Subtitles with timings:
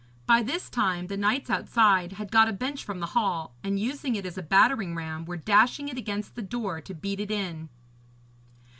[0.25, 4.15] By this time the knights outside had got a bench from the hall, and using
[4.15, 7.69] it as a battering ram, were dashing it against the door to beat it in.